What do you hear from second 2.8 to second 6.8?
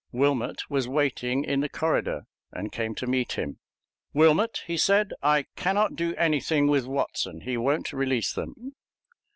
to meet him. "Wilmot," he said, "I can't do anything